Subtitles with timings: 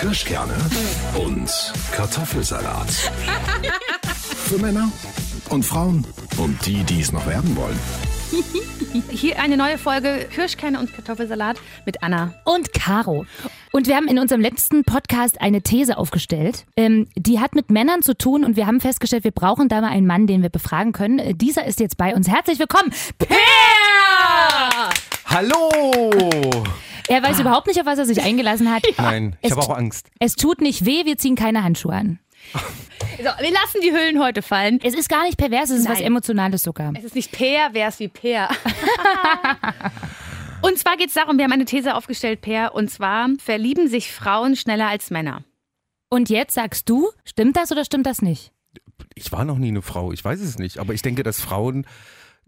[0.00, 0.54] Kirschkerne
[1.14, 1.50] und
[1.92, 2.90] Kartoffelsalat.
[4.46, 4.90] Für Männer
[5.50, 6.06] und Frauen
[6.38, 7.78] und die, die es noch werden wollen.
[9.10, 12.32] Hier eine neue Folge Kirschkerne und Kartoffelsalat mit Anna.
[12.46, 13.26] und Caro.
[13.72, 16.64] Und wir haben in unserem letzten Podcast eine These aufgestellt.
[16.78, 19.90] Ähm, die hat mit Männern zu tun und wir haben festgestellt, wir brauchen da mal
[19.90, 21.18] einen Mann, den wir befragen können.
[21.18, 22.26] Äh, dieser ist jetzt bei uns.
[22.26, 23.36] Herzlich willkommen, Per!
[25.26, 26.10] Hallo!
[27.10, 28.84] Er weiß überhaupt nicht, auf was er sich eingelassen hat.
[28.96, 30.08] Nein, ich habe auch Angst.
[30.20, 32.20] Es tut nicht weh, wir ziehen keine Handschuhe an.
[33.18, 34.78] So, wir lassen die Hüllen heute fallen.
[34.80, 36.06] Es ist gar nicht pervers, es ist was Nein.
[36.06, 36.92] Emotionales sogar.
[36.96, 38.48] Es ist nicht Per, wer es wie Per.
[40.62, 44.12] und zwar geht es darum, wir haben eine These aufgestellt, Per, und zwar verlieben sich
[44.12, 45.42] Frauen schneller als Männer.
[46.10, 48.52] Und jetzt sagst du, stimmt das oder stimmt das nicht?
[49.16, 50.78] Ich war noch nie eine Frau, ich weiß es nicht.
[50.78, 51.86] Aber ich denke, dass Frauen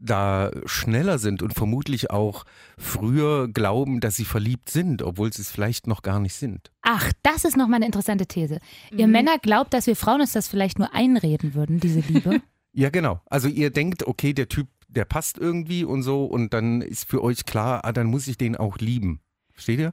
[0.02, 2.44] da schneller sind und vermutlich auch
[2.76, 6.70] früher glauben, dass sie verliebt sind, obwohl sie es vielleicht noch gar nicht sind.
[6.82, 8.58] Ach, das ist nochmal eine interessante These.
[8.90, 12.42] Ihr Männer glaubt, dass wir Frauen uns das vielleicht nur einreden würden, diese Liebe.
[12.74, 13.20] Ja, genau.
[13.26, 17.22] Also ihr denkt, okay, der Typ, der passt irgendwie und so und dann ist für
[17.22, 19.20] euch klar, ah, dann muss ich den auch lieben.
[19.52, 19.92] Versteht ihr?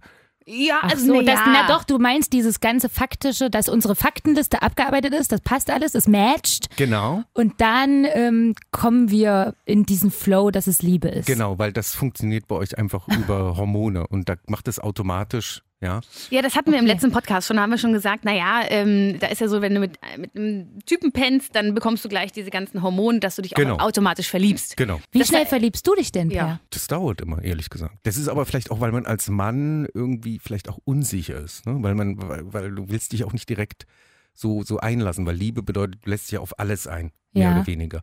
[0.51, 1.45] Ja, also so, na das, ja.
[1.47, 5.93] na doch, du meinst dieses ganze Faktische, dass unsere Faktenliste abgearbeitet ist, das passt alles,
[5.93, 6.75] es matcht.
[6.75, 7.23] Genau.
[7.33, 11.27] Und dann ähm, kommen wir in diesen Flow, dass es Liebe ist.
[11.27, 16.01] Genau, weil das funktioniert bei euch einfach über Hormone und da macht es automatisch, ja.
[16.29, 17.57] Ja, das hatten wir im letzten Podcast schon.
[17.57, 20.35] Da haben wir schon gesagt, naja, ähm, da ist ja so, wenn du mit, mit
[20.35, 23.75] einem Typen pennst, dann bekommst du gleich diese ganzen Hormone, dass du dich Genau.
[23.75, 24.75] auch automatisch verliebst.
[24.77, 24.99] Genau.
[25.11, 26.43] Wie Das schnell war- verliebst du dich denn, Ja.
[26.45, 26.59] Per?
[26.71, 27.95] Das dauert immer, ehrlich gesagt.
[28.03, 31.77] Das ist aber vielleicht auch, weil man als Mann irgendwie vielleicht auch unsicher ist, ne?
[31.79, 33.85] weil man, weil, weil du willst dich auch nicht direkt
[34.33, 37.55] so, so einlassen, weil Liebe bedeutet, du lässt dich ja auf alles ein, mehr Ja.
[37.55, 38.01] oder weniger.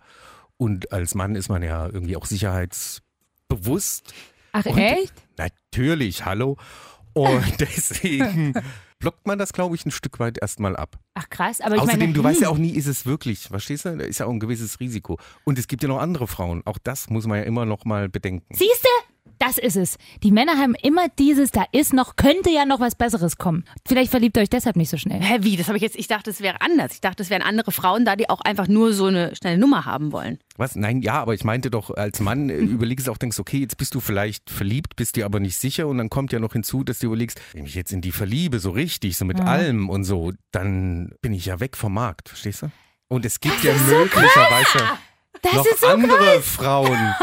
[0.58, 4.14] Und als Mann ist man ja irgendwie auch sicherheitsbewusst.
[4.52, 5.12] Ach Und- echt?
[5.36, 6.56] Natürlich, hallo.
[7.16, 8.52] Und deswegen
[8.98, 10.98] blockt man das, glaube ich, ein Stück weit erstmal ab.
[11.14, 13.44] Ach krass, aber ich Außerdem, meine, du weißt ja hm, auch nie, ist es wirklich,
[13.44, 13.96] verstehst du?
[13.96, 15.18] Da ist ja auch ein gewisses Risiko.
[15.44, 16.60] Und es gibt ja noch andere Frauen.
[16.66, 18.54] Auch das muss man ja immer noch mal bedenken.
[18.54, 18.88] Siehste?
[19.38, 19.96] Das ist es.
[20.22, 23.64] Die Männer haben immer dieses, da ist noch, könnte ja noch was Besseres kommen.
[23.86, 25.20] Vielleicht verliebt ihr euch deshalb nicht so schnell.
[25.20, 25.56] Hä, wie?
[25.56, 26.92] Das habe ich jetzt, ich dachte, es wäre anders.
[26.94, 29.84] Ich dachte, es wären andere Frauen da, die auch einfach nur so eine schnelle Nummer
[29.84, 30.38] haben wollen.
[30.56, 30.74] Was?
[30.74, 33.76] Nein, ja, aber ich meinte doch, als Mann äh, überlegst du auch, denkst, okay, jetzt
[33.76, 36.82] bist du vielleicht verliebt, bist dir aber nicht sicher und dann kommt ja noch hinzu,
[36.82, 40.04] dass du überlegst, wenn ich jetzt in die verliebe, so richtig, so mit allem und
[40.04, 42.70] so, dann bin ich ja weg vom Markt, verstehst du?
[43.08, 44.78] Und es gibt ja möglicherweise
[45.42, 47.14] Das noch ist so andere Frauen,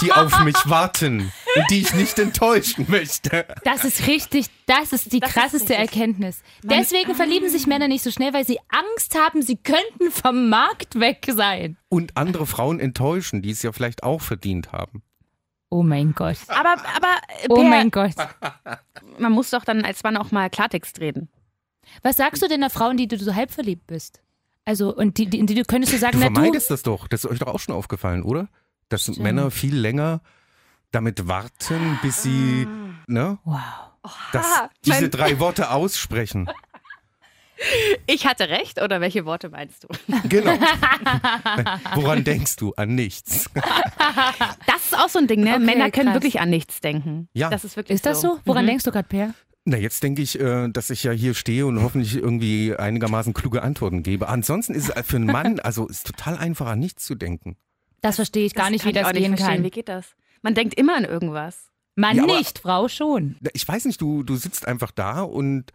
[0.00, 3.46] die auf mich warten und die ich nicht enttäuschen möchte.
[3.64, 5.78] Das ist richtig, das ist die Das ist krasseste richtig.
[6.00, 6.42] Erkenntnis.
[6.62, 10.98] Deswegen verlieben sich Männer nicht so schnell, weil sie Angst haben, sie könnten vom Markt
[11.00, 11.76] weg sein.
[11.88, 15.02] Und andere Frauen enttäuschen, die es ja vielleicht auch verdient haben.
[15.70, 16.38] Oh mein Gott.
[16.48, 18.12] Aber, aber äh, Oh Per, mein Gott.
[19.18, 21.28] man muss doch dann als Mann auch mal Klartext reden.
[22.02, 24.20] Was sagst du denn der Frauen, die du so halb verliebt bist?
[24.64, 26.34] Also, und die, die, die du könntest du sagen, Du na du.
[26.34, 27.08] vermeidest das doch.
[27.08, 28.48] Das ist euch doch auch schon aufgefallen, oder?
[28.90, 29.18] Dass Stimmt.
[29.20, 30.20] Männer viel länger
[30.90, 32.66] damit warten, bis sie,
[33.06, 33.56] ne, Wow.
[34.32, 36.48] dass Ah, diese drei Worte aussprechen.
[38.06, 39.88] Ich hatte recht, oder welche Worte meinst du?
[40.28, 40.52] Genau.
[41.96, 42.72] Woran denkst du?
[42.76, 43.50] An nichts.
[44.64, 45.54] Das ist auch so ein Ding, ne?
[45.56, 46.14] Okay, Männer können krass.
[46.14, 47.28] wirklich an nichts denken.
[47.32, 47.50] Ja.
[47.50, 48.38] Das ist wirklich Ist das so?
[48.44, 48.68] Woran Mhm.
[48.68, 49.34] denkst du gerade, Per?
[49.64, 53.60] Na, jetzt denke ich, äh, dass ich ja hier stehe und hoffentlich irgendwie einigermaßen kluge
[53.62, 54.28] Antworten gebe.
[54.28, 57.56] Ansonsten ist es für einen Mann, also ist total einfach an nichts zu denken.
[58.02, 59.56] Das verstehe ich gar nicht, wie das gehen verstehen.
[59.56, 59.64] kann.
[59.64, 60.14] Wie geht das?
[60.42, 61.70] Man denkt immer an irgendwas.
[61.96, 63.36] Mann Ja, aber- nicht, Frau schon.
[63.54, 65.72] Ich weiß nicht, du, du sitzt einfach da und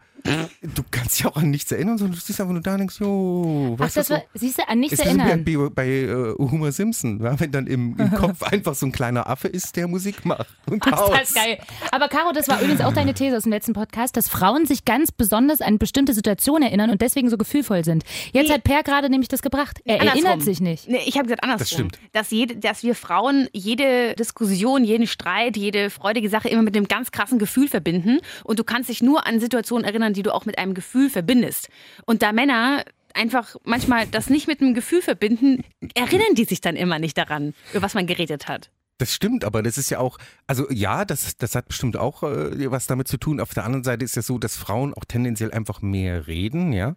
[0.62, 2.98] du kannst dich auch an nichts erinnern, sondern du sitzt einfach nur da und denkst,
[2.98, 5.44] jo, Ach, was das ist das war, siehst du, an nichts Ist wie bei, erinnern.
[5.44, 9.28] bei, bei äh, Homer Simpson, ja, wenn dann im, im Kopf einfach so ein kleiner
[9.28, 10.46] Affe ist, der Musik macht.
[10.66, 11.10] Und Ach, aus.
[11.10, 11.58] das ist geil.
[11.92, 14.84] Aber Caro, das war übrigens auch deine These aus dem letzten Podcast, dass Frauen sich
[14.86, 18.02] ganz besonders an bestimmte Situationen erinnern und deswegen so gefühlvoll sind.
[18.32, 18.54] Jetzt Nee.
[18.54, 19.80] hat Per gerade nämlich das gebracht.
[19.84, 20.24] Er Andersrum.
[20.24, 20.88] erinnert sich nicht.
[20.88, 21.58] Nee, ich habe gesagt andersrum.
[21.64, 21.98] Das stimmt.
[22.12, 26.88] Dass, jede, dass wir Frauen jede Diskussion, jeden Streit, jede freudige Sache immer mit einem
[26.88, 28.20] ganz krassen Gefühl verbinden.
[28.42, 31.68] Und du kannst dich nur an Situationen erinnern, die du auch mit einem Gefühl verbindest.
[32.06, 32.84] Und da Männer
[33.14, 35.64] einfach manchmal das nicht mit einem Gefühl verbinden,
[35.94, 38.70] erinnern die sich dann immer nicht daran, über was man geredet hat.
[38.98, 42.70] Das stimmt, aber das ist ja auch, also ja, das, das hat bestimmt auch äh,
[42.70, 43.40] was damit zu tun.
[43.40, 46.94] Auf der anderen Seite ist ja so, dass Frauen auch tendenziell einfach mehr reden, ja.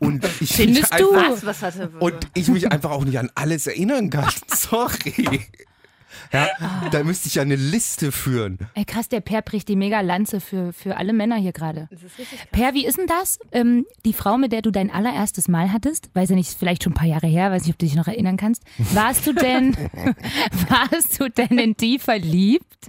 [0.00, 1.12] Und ich Findest du?
[1.12, 4.32] Einfach, Was, was hatte und ich mich einfach auch nicht an alles erinnern kann.
[4.48, 5.40] Sorry.
[6.32, 6.48] Ja,
[6.90, 8.58] da müsste ich ja eine Liste führen.
[8.74, 11.88] Ey, krass, der Per bricht die mega Lanze für, für alle Männer hier gerade.
[12.52, 13.38] Per, wie ist denn das?
[13.52, 16.92] Ähm, die Frau, mit der du dein allererstes Mal hattest, weiß ja nicht, vielleicht schon
[16.92, 18.62] ein paar Jahre her, weiß nicht, ob du dich noch erinnern kannst.
[18.78, 19.76] Warst du denn,
[20.68, 22.88] warst du denn in die verliebt?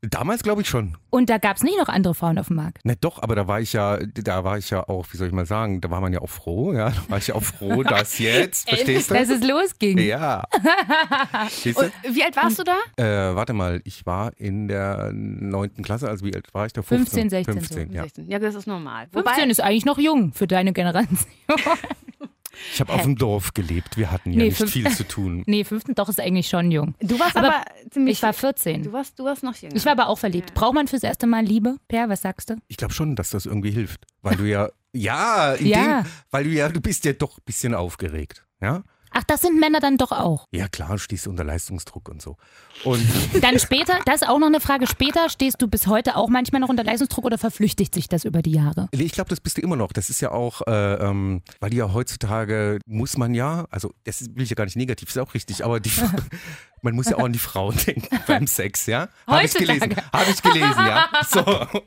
[0.00, 0.96] Damals glaube ich schon.
[1.10, 2.78] Und da gab es nicht noch andere Frauen auf dem Markt.
[2.84, 5.32] Na doch, aber da war ich ja, da war ich ja auch, wie soll ich
[5.32, 6.90] mal sagen, da war man ja auch froh, ja.
[6.90, 9.14] Da war ich ja auch froh, dass jetzt, verstehst du?
[9.14, 9.98] Dass es losging.
[9.98, 10.44] Ja.
[12.12, 12.76] Wie alt warst du da?
[12.96, 16.82] Äh, warte mal, ich war in der neunten Klasse, also wie alt war ich da?
[16.82, 17.60] 15, 15, 16 so.
[17.60, 18.02] 15, ja.
[18.02, 18.30] 16.
[18.30, 19.08] Ja, das ist normal.
[19.12, 21.18] 15 ist eigentlich noch jung für deine Generation.
[22.72, 25.42] Ich habe auf dem Dorf gelebt, wir hatten ja Nee, nicht fünf- viel zu tun.
[25.46, 26.94] nee, 15 doch ist eigentlich schon jung.
[27.00, 28.16] du warst aber, Aber ziemlich.
[28.18, 28.82] Ich war 14.
[28.82, 29.76] du warst, du warst noch jünger.
[29.76, 30.54] Ich war aber auch verliebt.
[30.54, 31.76] Braucht man fürs erste Mal Liebe?
[31.88, 32.56] Per, was sagst du?
[32.68, 36.02] Ich glaube schon, dass das irgendwie hilft, weil du ja, ja, in Ja.
[36.02, 38.82] Dem, weil du ja, du bist ja doch ein bisschen aufgeregt, ja.
[39.10, 40.46] Ach, das sind Männer dann doch auch.
[40.52, 42.36] Ja klar, du stehst unter Leistungsdruck und so.
[42.84, 43.04] Und
[43.42, 46.60] Dann später, das ist auch noch eine Frage, später stehst du bis heute auch manchmal
[46.60, 48.88] noch unter Leistungsdruck oder verflüchtigt sich das über die Jahre?
[48.92, 49.92] ich glaube, das bist du immer noch.
[49.92, 54.42] Das ist ja auch, äh, ähm, weil ja heutzutage muss man ja, also das will
[54.42, 55.90] ich ja gar nicht negativ, ist auch richtig, aber die,
[56.82, 59.08] man muss ja auch an die Frauen denken beim Sex, ja?
[59.26, 61.08] Habe ich gelesen, habe ich gelesen, ja.
[61.28, 61.44] So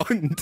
[0.09, 0.41] und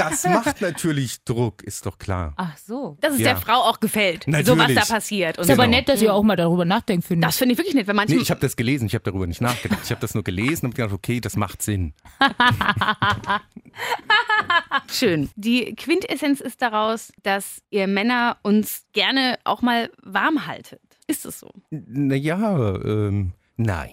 [0.00, 2.32] das macht natürlich Druck, ist doch klar.
[2.36, 2.96] Ach so.
[3.00, 3.34] dass es Ja.
[3.34, 4.78] der Frau auch gefällt, so was Natürlich.
[4.80, 5.38] da passiert.
[5.38, 7.38] Und Ist aber nett, dass ihr auch mal darüber nachdenkt, finde das ich.
[7.38, 8.14] finde ich wirklich nett, wenn manche.
[8.14, 9.80] Nee, ich habe das gelesen, ich habe darüber nicht nachgedacht.
[9.84, 11.94] Ich habe das nur gelesen und gedacht, okay, das macht Sinn.
[14.90, 15.30] Schön.
[15.36, 20.80] Die Quintessenz ist daraus, dass ihr Männer uns gerne auch mal warm haltet.
[21.06, 21.50] Ist es so?
[21.70, 23.90] Naja, ähm, nein.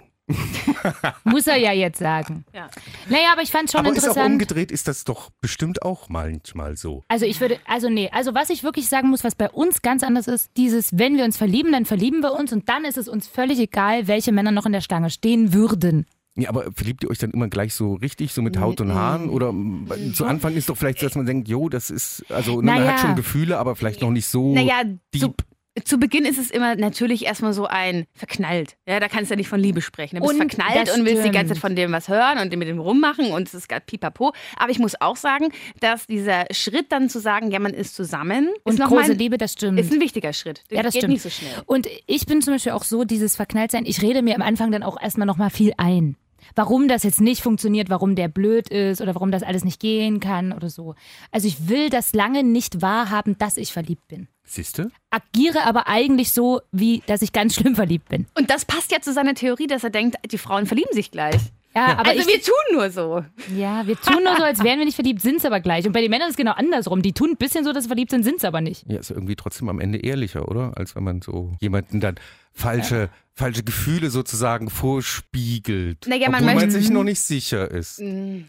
[1.23, 2.45] Muss er ja jetzt sagen.
[2.53, 2.67] Ja.
[3.09, 4.33] Naja, aber ich fand schon Aber ist auch interessant.
[4.33, 7.03] umgedreht, ist das doch bestimmt auch manchmal so.
[7.07, 10.03] Also ich würde, also nee, also was ich wirklich sagen muss, was bei uns ganz
[10.03, 13.07] anders ist, dieses, wenn wir uns verlieben, dann verlieben wir uns und dann ist es
[13.07, 16.05] uns völlig egal, welche Männer noch in der Stange stehen würden.
[16.39, 19.29] Ja, aber verliebt ihr euch dann immer gleich so richtig, so mit Haut und Haaren?
[19.29, 22.61] Oder mm, zu Anfang ist doch vielleicht so, dass man denkt, jo, das ist, also
[22.61, 22.91] ne, man Naja.
[22.91, 24.83] hat schon Gefühle, aber vielleicht noch nicht so Naja,
[25.15, 25.43] deep.
[25.83, 28.75] Zu Beginn ist es immer natürlich erstmal so ein verknallt.
[28.87, 30.17] Ja, da kannst du ja nicht von Liebe sprechen.
[30.17, 31.53] Du bist Und verknallt das und willst die ganze.
[31.53, 34.33] Zeit von dem was hören und mit dem rummachen und es ist gerade pipapo.
[34.57, 38.49] Aber ich muss auch sagen, dass dieser Schritt dann zu sagen, ja, man ist zusammen,
[38.63, 39.79] Und ist noch große mal ein, Liebe, das stimmt.
[39.79, 40.63] ist ein wichtiger Schritt.
[40.71, 41.13] ja, das geht stimmt.
[41.13, 41.51] nicht so schnell.
[41.65, 44.83] Und ich bin zum Beispiel auch so, dieses Verknalltsein, ich rede mir am Anfang dann
[44.83, 46.15] auch erstmal nochmal viel ein.
[46.55, 50.19] Warum das jetzt nicht funktioniert, warum der blöd ist oder warum das alles nicht gehen
[50.19, 50.95] kann oder so.
[51.31, 54.27] Also ich will das lange nicht wahrhaben, dass ich verliebt bin.
[54.43, 54.89] Siehst du?
[55.09, 58.27] Agiere aber eigentlich so, wie dass ich ganz schlimm verliebt bin.
[58.37, 61.41] Und das passt ja zu seiner Theorie, dass er denkt, die Frauen verlieben sich gleich.
[61.77, 63.23] Ja, aber also ich, wir tun nur so.
[63.55, 65.85] Ja, wir tun nur so, als wären wir nicht verliebt, sind es aber gleich.
[65.85, 67.03] Und bei den Männern ist es genau andersrum.
[67.03, 68.83] Die tun ein bisschen so, dass sie verliebt sind, sind es aber nicht.
[68.87, 70.75] Ja, ist irgendwie trotzdem am Ende ehrlicher, oder?
[70.75, 72.15] Als wenn man so jemanden dann
[72.51, 76.07] falsche, falsche Gefühle sozusagen vorspiegelt.
[76.07, 78.01] Naja, man obwohl man sich noch nicht sicher ist.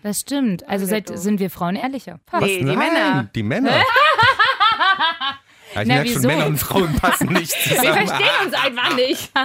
[0.02, 0.66] Das stimmt.
[0.66, 2.20] Also seit, sind wir Frauen ehrlicher.
[2.40, 3.30] Nee, die Nein, Männer.
[3.34, 3.72] Die Männer.
[5.74, 6.28] Ja, ich Na, merke schon, wieso?
[6.28, 8.06] Männer und Frauen passen nicht Wir zusammen.
[8.06, 9.30] verstehen uns einfach nicht.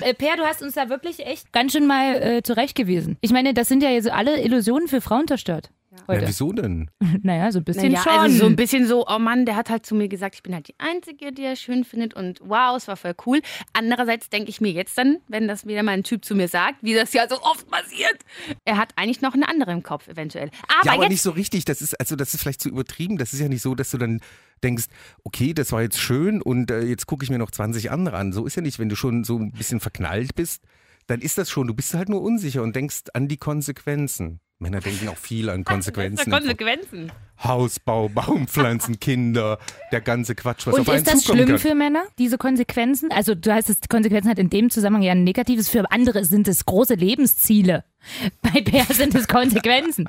[0.00, 3.18] Äh, per, du hast uns da wirklich echt ganz schön mal äh, zurecht gewesen.
[3.20, 5.70] Ich meine, das sind ja jetzt alle Illusionen für Frauen zerstört.
[6.08, 6.28] Ja, Heute.
[6.28, 6.90] wieso denn?
[7.22, 8.12] Naja, so ein bisschen Naja, schon.
[8.12, 10.54] also so ein bisschen so, oh Mann, der hat halt zu mir gesagt, ich bin
[10.54, 13.40] halt die Einzige, die er schön findet und wow, es war voll cool.
[13.72, 16.82] Andererseits denke ich mir jetzt dann, wenn das wieder mal ein Typ zu mir sagt,
[16.82, 18.18] wie das ja so oft passiert,
[18.64, 20.50] er hat eigentlich noch einen anderen im Kopf eventuell.
[20.68, 21.64] Aber, ja, aber jetzt, nicht so richtig.
[21.64, 23.18] Das ist, also das ist vielleicht zu übertrieben.
[23.18, 24.20] Das ist ja nicht so, dass du dann
[24.62, 24.86] denkst,
[25.24, 28.32] okay, das war jetzt schön und äh, jetzt gucke ich mir noch 20 andere an.
[28.32, 30.62] So ist ja nicht, wenn du schon so ein bisschen verknallt bist,
[31.06, 31.66] dann ist das schon.
[31.66, 34.40] Du bist halt nur unsicher und denkst an die Konsequenzen.
[34.60, 36.30] Männer denken auch viel an Konsequenzen.
[36.30, 37.10] Konsequenzen.
[37.42, 39.58] Hausbau, Baumpflanzen, Kinder,
[39.92, 41.58] der ganze Quatsch, was Und auf einen ist das schlimm kann.
[41.58, 43.10] für Männer, diese Konsequenzen?
[43.10, 46.46] Also du heißt es, Konsequenzen hat in dem Zusammenhang ja ein negatives, für andere sind
[46.48, 47.84] es große Lebensziele.
[48.42, 50.06] Bei Bär sind es Konsequenzen.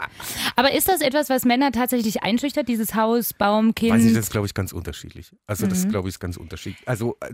[0.57, 3.93] Aber ist das etwas, was Männer tatsächlich einschüchtert, dieses Haus, Baum, Kind?
[3.93, 5.31] Weiß ich, das ist, glaube ich, ganz unterschiedlich.
[5.47, 5.69] Also Mhm.
[5.69, 6.85] das, glaube ich, ist ganz unterschiedlich.
[6.85, 7.33] Also äh,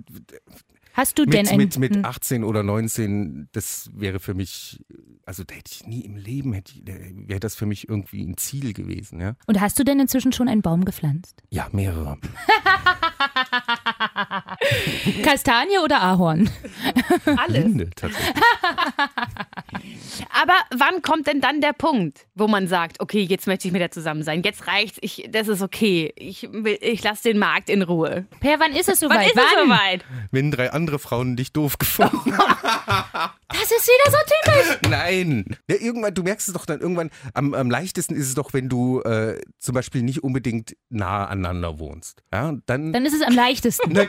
[0.98, 1.58] Hast du denn mit, ein...
[1.58, 2.06] mit, mit Hm.
[2.06, 4.84] 18 oder 19, das wäre für mich,
[5.26, 8.36] also da hätte ich nie im Leben, hätte ich, wäre das für mich irgendwie ein
[8.38, 9.36] Ziel gewesen, ja.
[9.46, 11.44] Und hast du denn inzwischen schon einen Baum gepflanzt?
[11.52, 12.18] Ja, mehrere.
[15.24, 16.50] Kastanie oder Ahorn?
[17.26, 17.64] Alles.
[17.64, 18.36] Linde tatsächlich.
[20.42, 23.82] Aber wann kommt denn dann der Punkt, wo man sagt, okay, jetzt möchte ich mit
[23.82, 26.44] der zusammen sein, jetzt reicht's, ich, das ist okay, ich,
[26.82, 28.26] ich lasse den Markt in Ruhe.
[28.40, 29.18] Per, wann ist es soweit?
[29.18, 29.68] Wann ist es wann?
[29.68, 30.06] soweit?
[30.32, 33.04] Wenn drei andere Frauen dich doof gefunden haben.
[33.70, 34.80] Das ist wieder so typisch.
[34.90, 35.46] Nein.
[35.70, 38.70] Ja, irgendwann, du merkst es doch dann irgendwann, am, am leichtesten ist es doch, wenn
[38.70, 42.24] du äh, zum Beispiel nicht unbedingt nah aneinander wohnst.
[42.32, 43.92] Ja, dann, Dann ist es am leichtesten.
[43.94, 44.04] Na,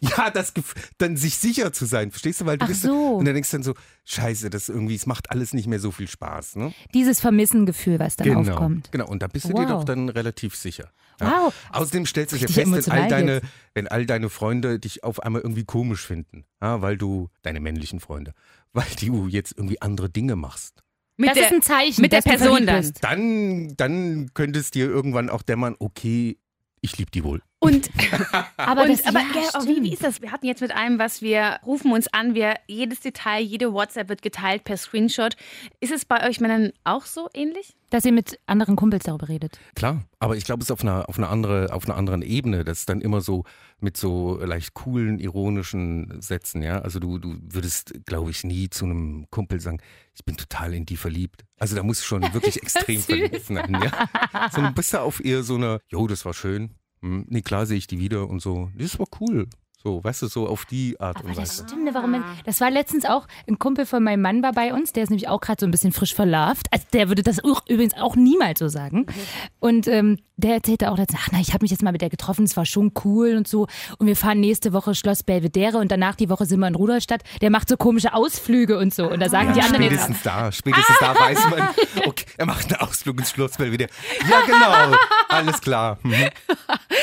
[0.00, 0.52] ja, das
[0.98, 2.46] dann sich sicher zu sein, verstehst du?
[2.46, 3.16] Weil du Ach bist so.
[3.16, 3.74] und dann denkst du dann so,
[4.04, 6.56] scheiße, das irgendwie, es macht alles nicht mehr so viel Spaß.
[6.56, 6.72] Ne?
[6.94, 8.40] Dieses Vermissengefühl, was dann Genau.
[8.52, 8.92] aufkommt.
[8.92, 9.68] Genau, und da bist du dir Wow.
[9.70, 10.90] doch dann relativ sicher.
[11.18, 11.52] Wow.
[11.72, 13.46] Außerdem stellst du dir fest, wenn all, deine, jetzt.
[13.74, 18.00] wenn all deine Freunde dich auf einmal irgendwie komisch finden, ja, weil du, deine männlichen
[18.00, 18.32] Freunde,
[18.72, 20.82] weil du jetzt irgendwie andere Dinge machst.
[21.16, 22.92] Mit das der- ist ein Zeichen, mit der Person dann.
[23.02, 26.38] Dann, dann könnte es dir irgendwann auch dämmern, okay,
[26.80, 27.42] ich liebe die wohl.
[27.62, 27.90] Und,
[28.56, 30.22] Aber, und das, aber ja, gell, oh, wie, wie ist das?
[30.22, 34.08] Wir hatten jetzt mit einem, was wir rufen uns an, wir, jedes Detail, jede WhatsApp
[34.08, 35.36] wird geteilt per Screenshot.
[35.78, 37.74] Ist es bei euch Männern auch so ähnlich?
[37.90, 39.58] dass ihr mit anderen Kumpels darüber redet.
[39.74, 42.64] Klar, aber ich glaube, es ist auf einer, auf, einer andere, auf einer anderen Ebene.
[42.64, 43.44] Das ist dann immer so
[43.80, 46.80] mit so leicht coolen, ironischen Sätzen, ja.
[46.80, 49.80] Also du, du würdest, glaube ich, nie zu einem Kumpel sagen,
[50.14, 51.44] ich bin total in die verliebt.
[51.58, 54.48] Also da muss es schon wirklich extrem verliebt sein, ja.
[54.52, 56.76] Sondern bist du auf ihr so eine, jo, das war schön.
[57.02, 58.70] Hm, nee, klar sehe ich die wieder und so.
[58.76, 59.48] Das war cool.
[59.82, 61.64] So, weißt du, so auf die Art Aber und das Weise.
[61.66, 64.74] stimmt, ne, warum man, das war letztens auch, ein Kumpel von meinem Mann war bei
[64.74, 66.66] uns, der ist nämlich auch gerade so ein bisschen frisch verlarvt.
[66.70, 69.06] Also der würde das auch übrigens auch niemals so sagen.
[69.58, 72.10] Und ähm, der erzählte auch letztens, ach na, ich habe mich jetzt mal mit der
[72.10, 73.68] getroffen, es war schon cool und so.
[73.96, 77.22] Und wir fahren nächste Woche Schloss Belvedere und danach die Woche sind wir in Rudolstadt.
[77.40, 79.10] Der macht so komische Ausflüge und so.
[79.10, 81.68] Und da sagen die Ja, anderen jetzt, spätestens da, spätestens da weiß man,
[82.06, 83.86] okay, er macht einen Ausflug ins Schloss wieder.
[84.28, 84.98] Ja, genau,
[85.30, 85.98] alles klar.
[86.02, 86.28] Mhm.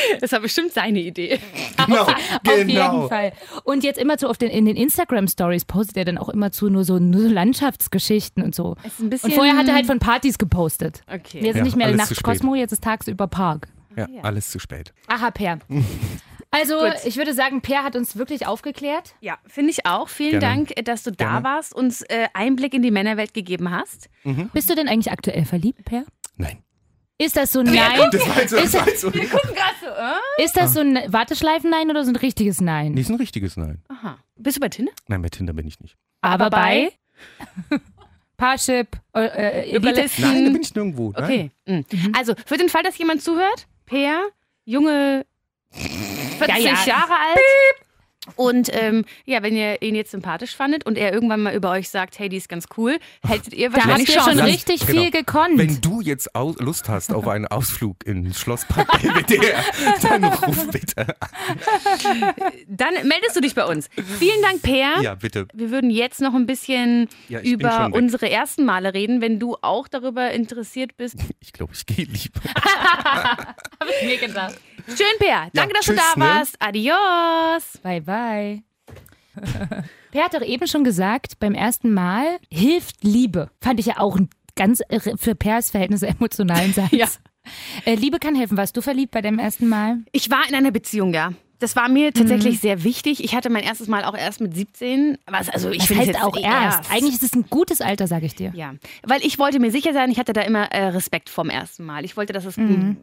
[0.21, 1.39] Das war bestimmt seine Idee.
[1.85, 3.07] Genau, Auf jeden genau.
[3.07, 3.31] Fall.
[3.63, 6.69] Und jetzt immer so auf den, in den Instagram-Stories postet er dann auch immer zu
[6.69, 8.75] nur so, nur so Landschaftsgeschichten und so.
[8.83, 11.01] ist ein bisschen- und vorher hat er halt von Partys gepostet.
[11.07, 11.39] Okay.
[11.43, 12.21] Jetzt Ja, nicht mehr nachts.
[12.21, 13.67] Cosmo, jetzt ist tagsüber Park.
[13.95, 14.93] Ja, alles zu spät.
[15.07, 15.59] Aha, Per.
[16.49, 16.93] Also, Gut.
[17.03, 19.15] ich würde sagen, Per hat uns wirklich aufgeklärt.
[19.19, 20.07] Ja, finde ich auch.
[20.07, 20.65] Vielen Gerne.
[20.65, 21.43] Dank, dass du da Gerne.
[21.43, 24.09] warst, uns äh, Einblick in die Männerwelt gegeben hast.
[24.53, 26.05] Bist du denn eigentlich aktuell verliebt, Per?
[26.37, 26.59] Nein.
[27.19, 28.09] Ist das so ein Nein?
[28.11, 29.09] Das war jetzt so, das war jetzt so.
[30.37, 32.91] Ist das so ein Warteschleifen-Nein oder so ein richtiges Nein?
[32.91, 33.81] Nee, ist ein richtiges Nein.
[33.87, 34.19] Aha.
[34.35, 34.91] Bist du bei Tinder?
[35.07, 35.95] Nein, bei Tinder bin ich nicht.
[36.21, 36.91] Aber bei
[38.37, 40.23] Parship, äh, äh, Überlisten.
[40.23, 41.11] Nein, da bin ich nirgendwo.
[41.11, 41.23] Nein.
[41.23, 41.51] Okay.
[41.65, 42.13] Mhm.
[42.15, 44.27] Also, für den Fall, dass jemand zuhört, Per,
[44.65, 45.25] junge
[45.71, 46.85] 40 Ja, ja.
[46.85, 47.39] Jahre alt.
[48.35, 51.89] Und ähm, ja, wenn ihr ihn jetzt sympathisch fandet und er irgendwann mal über euch
[51.89, 55.01] sagt, hey, die ist ganz cool, hättet ihr Da wahrscheinlich du ja schon richtig Genau.
[55.01, 55.57] viel gekonnt.
[55.57, 59.53] Wenn du jetzt Lust hast auf einen Ausflug in Schlosspark Belvedere,
[60.01, 62.33] dann ruf bitte an.
[62.67, 63.89] Dann meldest du dich bei uns.
[64.19, 65.01] Vielen Dank, Per.
[65.01, 65.47] Ja, bitte.
[65.53, 69.87] Wir würden jetzt noch ein bisschen Ja, über unsere ersten Male reden, wenn du auch
[69.87, 71.15] darüber interessiert bist.
[71.39, 72.41] Ich glaube, ich gehe lieber.
[72.55, 73.55] Hab
[74.01, 74.55] ich mir gedacht.
[74.87, 75.49] Schön, Per.
[75.53, 76.25] Danke, dass du tschüss, da ne?
[76.25, 76.55] warst.
[76.59, 77.77] Adios.
[77.81, 78.16] Bye, bye.
[80.11, 83.49] per hat doch eben schon gesagt, beim ersten Mal hilft Liebe.
[83.61, 84.81] Fand ich ja auch einen ganz
[85.17, 86.91] für Pers Verhältnisse emotionalen Satz.
[86.91, 87.07] Ja.
[87.85, 88.57] Äh, Liebe kann helfen.
[88.57, 89.99] Warst du verliebt bei deinem ersten Mal?
[90.11, 91.31] Ich war in einer Beziehung, ja.
[91.59, 92.13] Das war mir Mhm.
[92.13, 93.23] tatsächlich sehr wichtig.
[93.23, 95.17] Ich hatte mein erstes Mal auch erst mit 17.
[95.27, 96.91] Was, also ich finde es heißt jetzt auch erst.
[96.91, 98.51] Eigentlich ist es ein gutes Alter, sage ich dir.
[98.55, 101.83] Ja, weil ich wollte mir sicher sein, ich hatte da immer äh, Respekt vorm ersten
[101.85, 102.05] Mal.
[102.05, 102.97] Ich wollte, dass es Mhm.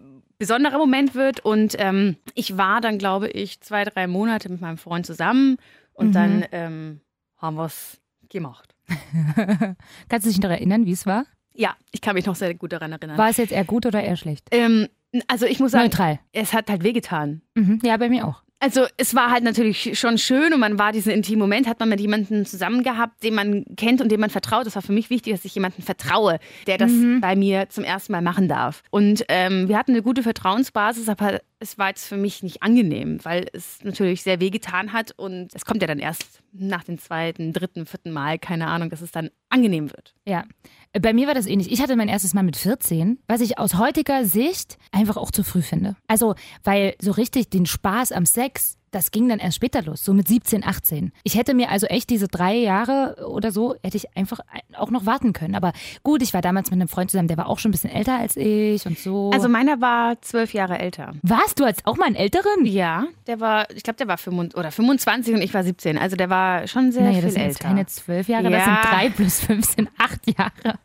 [0.45, 4.77] Besonderer Moment wird und ähm, ich war dann, glaube ich, zwei, drei Monate mit meinem
[4.79, 5.57] Freund zusammen
[5.95, 6.13] und Mhm.
[6.13, 7.01] dann ähm,
[7.39, 8.75] haben wir es gemacht.
[10.09, 11.25] Kannst du dich noch erinnern, wie es war?
[11.55, 13.17] Ja, ich kann mich noch sehr gut daran erinnern.
[13.19, 14.47] War es jetzt eher gut oder eher schlecht?
[14.51, 14.89] Ähm,
[15.29, 16.19] also ich muss sagen, Neutral.
[16.33, 17.43] es hat halt wehgetan.
[17.55, 17.79] Mhm.
[17.83, 18.43] Ja, bei mir auch.
[18.64, 21.90] Also es war halt natürlich schon schön und man war diesen intimen Moment, hat man
[21.90, 24.64] mit jemandem zusammen gehabt, den man kennt und dem man vertraut.
[24.64, 26.90] Das war für mich wichtig, dass ich jemanden vertraue, der das
[27.21, 28.83] bei mir zum ersten Mal machen darf.
[28.90, 33.18] Und ähm, wir hatten eine gute Vertrauensbasis, aber es war jetzt für mich nicht angenehm,
[33.25, 37.54] weil es natürlich sehr wehgetan hat und es kommt ja dann erst nach dem zweiten,
[37.54, 40.14] dritten, vierten Mal, keine Ahnung, dass es dann angenehm wird.
[40.26, 40.44] Ja.
[40.92, 41.73] Bei mir war das ähnlich.
[41.73, 45.42] Ich hatte mein erstes Mal mit 14, was ich aus heutiger Sicht einfach auch zu
[45.42, 45.97] früh finde.
[46.06, 50.15] Also, weil so richtig den Spaß am Sex, das ging dann erst später los, so
[50.15, 51.13] mit 17, 18.
[51.25, 54.41] Ich hätte mir also echt diese drei Jahre oder so, hätte ich einfach
[54.77, 55.55] auch noch warten können.
[55.55, 55.73] Aber
[56.03, 58.19] gut, ich war damals mit einem Freund zusammen, der war auch schon ein bisschen älter
[58.19, 59.31] als ich und so.
[59.33, 61.13] Also meiner war zwölf Jahre älter.
[61.23, 62.65] warst du als auch mal einen älteren?
[62.65, 65.99] Ja, der war, ich glaube, der war 25, oder 25 und ich war 17.
[65.99, 67.59] Also der war schon sehr Naja, viel das sind älter.
[67.69, 68.65] keine zwölf Jahre, das Ja.
[68.65, 70.79] sind drei plus fünf sind acht Jahre.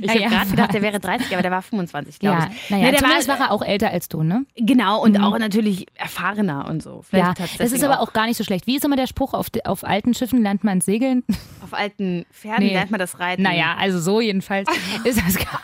[0.00, 2.70] Ich habe Naja, gerade gedacht, der wäre 30, aber der war 25, glaube Ja, ich.
[2.70, 4.44] naja, Nee, der zumindest war, war er auch älter als du, ne?
[4.56, 7.02] genau, und auch natürlich erfahrener und so.
[7.02, 8.66] Vielleicht Ja, das ist aber auch gar nicht so schlecht.
[8.66, 11.24] Wie ist immer der Spruch, auf, auf alten Schiffen lernt man segeln?
[11.64, 12.72] Auf alten Pferden Nee.
[12.74, 13.42] lernt man das Reiten.
[13.42, 14.68] Naja, also so jedenfalls
[15.04, 15.60] ist das, gar,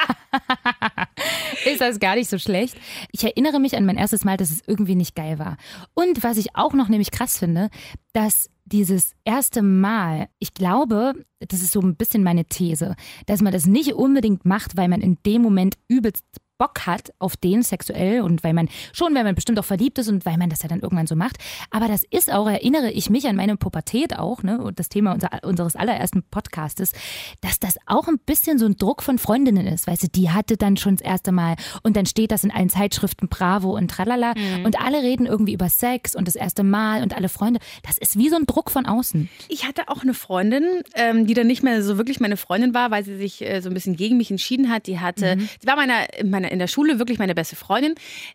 [1.64, 2.76] ist das gar nicht so schlecht.
[3.12, 5.56] Ich erinnere mich an mein erstes Mal, dass es irgendwie nicht geil war.
[5.94, 7.70] Und was ich auch noch nämlich krass finde,
[8.12, 12.94] dass dieses erste Mal, ich glaube, das ist so ein bisschen meine These,
[13.26, 16.24] dass man das nicht unbedingt macht, weil man in dem Moment übelst
[16.62, 20.08] Bock hat auf den sexuell und weil man schon, weil man bestimmt auch verliebt ist
[20.08, 21.38] und weil man das ja dann irgendwann so macht.
[21.70, 25.12] Aber das ist auch, erinnere ich mich an meine Pubertät auch, ne, und das Thema
[25.12, 26.92] unser, unseres allerersten Podcastes,
[27.40, 29.88] dass das auch ein bisschen so ein Druck von Freundinnen ist.
[29.88, 32.68] Weißt du, die hatte dann schon das erste Mal und dann steht das in allen
[32.70, 34.64] Zeitschriften Bravo und tralala Mhm.
[34.64, 37.58] und alle reden irgendwie über Sex und das erste Mal und alle Freunde.
[37.82, 39.28] Das ist wie so ein Druck von außen.
[39.48, 40.64] Ich hatte auch eine Freundin,
[40.94, 43.68] ähm, die dann nicht mehr so wirklich meine Freundin war, weil sie sich äh, so
[43.68, 44.86] ein bisschen gegen mich entschieden hat.
[44.86, 47.94] Die hatte, die war meiner, in meiner, in der Schule wirklich meine beste Freundin,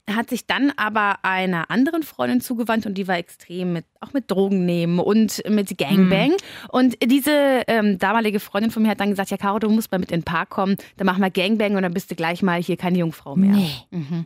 [0.09, 4.29] hat sich dann aber einer anderen Freundin zugewandt und die war extrem mit, auch mit
[4.29, 6.33] Drogen nehmen und mit Gangbang.
[6.69, 9.99] Und diese ähm, damalige Freundin von mir hat dann gesagt, ja Caro, du musst mal
[9.99, 12.61] mit in den Park kommen, dann machen wir Gangbang und dann bist du gleich mal
[12.61, 13.51] hier keine Jungfrau mehr.
[13.51, 13.71] Nee.
[13.91, 14.25] Mhm.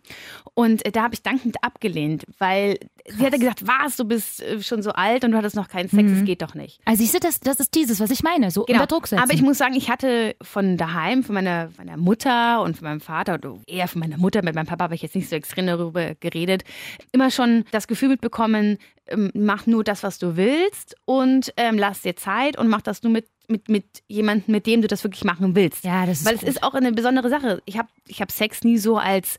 [0.53, 4.61] Und äh, da habe ich dankend abgelehnt, weil sie hatte gesagt, was, du bist äh,
[4.61, 6.79] schon so alt und du hattest noch keinen Sex, das geht doch nicht.
[6.85, 9.17] Also siehst du, das, das ist dieses, was ich meine, so unter Druck setzen.
[9.17, 9.23] Genau.
[9.23, 12.87] Aber ich muss sagen, ich hatte von daheim, von meiner, von meiner Mutter und von
[12.87, 13.39] meinem Vater,
[13.71, 16.63] eher von meiner Mutter, mit meinem Papa habe ich jetzt nicht so extrem darüber geredet,
[17.11, 22.01] immer schon das Gefühl mitbekommen, ähm, mach nur das, was du willst und ähm, lass
[22.01, 25.23] dir Zeit und mach das nur mit, mit, mit jemandem, mit dem du das wirklich
[25.25, 25.83] machen willst.
[25.83, 26.43] Ja, das ist Weil gut.
[26.43, 27.61] es ist auch eine besondere Sache.
[27.65, 29.37] Ich habe ich hab Sex nie so als